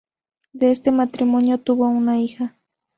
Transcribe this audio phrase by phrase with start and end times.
[0.53, 2.55] De este matrimonio tuvo una hija.